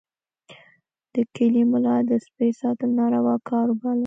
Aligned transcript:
د 1.13 1.15
کلي 1.35 1.63
ملا 1.71 1.95
د 2.09 2.11
سپي 2.25 2.49
ساتل 2.61 2.89
ناروا 2.99 3.35
کار 3.49 3.67
باله. 3.79 3.99